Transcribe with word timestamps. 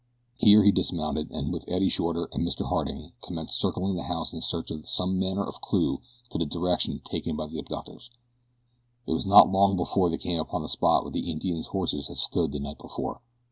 Here 0.33 0.63
he 0.63 0.71
dismounted 0.71 1.29
and 1.29 1.53
with 1.53 1.65
Eddie 1.67 1.87
Shorter 1.87 2.27
and 2.33 2.41
Mr. 2.43 2.67
Harding 2.67 3.11
commenced 3.21 3.59
circling 3.59 3.95
the 3.97 4.05
house 4.09 4.33
in 4.33 4.41
search 4.41 4.71
of 4.71 4.87
some 4.87 5.19
manner 5.19 5.43
of 5.43 5.61
clue 5.61 5.99
to 6.31 6.39
the 6.39 6.45
direction 6.47 7.01
taken 7.05 7.35
by 7.35 7.45
the 7.45 7.59
abductors. 7.59 8.09
It 9.05 9.13
was 9.13 9.27
not 9.27 9.51
long 9.51 9.77
before 9.77 10.09
they 10.09 10.17
came 10.17 10.39
upon 10.39 10.63
the 10.63 10.67
spot 10.67 11.03
where 11.03 11.11
the 11.11 11.29
Indians' 11.31 11.67
horses 11.67 12.07
had 12.07 12.17
stood 12.17 12.51
the 12.51 12.59
night 12.59 12.79
before. 12.79 13.21